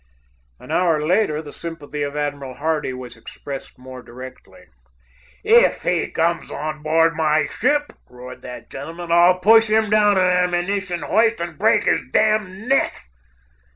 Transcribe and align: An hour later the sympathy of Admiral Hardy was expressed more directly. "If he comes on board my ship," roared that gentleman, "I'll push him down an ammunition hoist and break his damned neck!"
An 0.59 0.71
hour 0.71 1.05
later 1.05 1.43
the 1.43 1.53
sympathy 1.53 2.01
of 2.01 2.15
Admiral 2.15 2.55
Hardy 2.55 2.91
was 2.91 3.15
expressed 3.15 3.77
more 3.77 4.01
directly. 4.01 4.63
"If 5.43 5.83
he 5.83 6.09
comes 6.09 6.49
on 6.49 6.81
board 6.81 7.13
my 7.15 7.45
ship," 7.45 7.91
roared 8.09 8.41
that 8.41 8.71
gentleman, 8.71 9.11
"I'll 9.11 9.37
push 9.37 9.67
him 9.67 9.91
down 9.91 10.17
an 10.17 10.25
ammunition 10.25 11.03
hoist 11.03 11.39
and 11.39 11.55
break 11.55 11.83
his 11.83 12.01
damned 12.11 12.67
neck!" 12.67 12.99